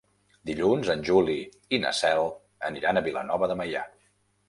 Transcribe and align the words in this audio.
Dilluns 0.49 0.89
en 0.93 1.03
Juli 1.09 1.37
i 1.77 1.81
na 1.85 1.93
Cel 2.01 2.33
aniran 2.73 2.97
a 2.97 3.07
Vilanova 3.13 3.55
de 3.55 3.63
Meià. 3.65 3.89